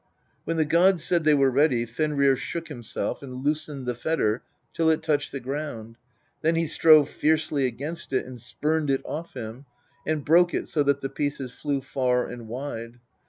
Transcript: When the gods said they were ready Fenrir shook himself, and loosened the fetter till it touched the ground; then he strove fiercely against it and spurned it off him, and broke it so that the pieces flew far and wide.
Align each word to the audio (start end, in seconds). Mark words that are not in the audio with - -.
When 0.45 0.57
the 0.57 0.65
gods 0.65 1.03
said 1.03 1.25
they 1.25 1.35
were 1.35 1.51
ready 1.51 1.85
Fenrir 1.85 2.35
shook 2.35 2.69
himself, 2.69 3.21
and 3.21 3.43
loosened 3.43 3.85
the 3.85 3.93
fetter 3.93 4.41
till 4.73 4.89
it 4.89 5.03
touched 5.03 5.31
the 5.31 5.39
ground; 5.39 5.95
then 6.41 6.55
he 6.55 6.65
strove 6.65 7.07
fiercely 7.07 7.67
against 7.67 8.11
it 8.11 8.25
and 8.25 8.41
spurned 8.41 8.89
it 8.89 9.03
off 9.05 9.35
him, 9.35 9.65
and 10.07 10.25
broke 10.25 10.55
it 10.55 10.67
so 10.67 10.81
that 10.81 11.01
the 11.01 11.09
pieces 11.09 11.51
flew 11.51 11.81
far 11.81 12.25
and 12.25 12.47
wide. 12.47 12.99